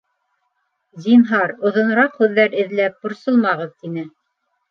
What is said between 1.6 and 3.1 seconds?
оҙонораҡ һүҙҙәр эҙләп